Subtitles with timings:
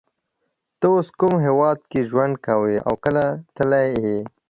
[0.79, 4.17] ته اوس کوم هیواد کی ژوند کوی او کله تللی یی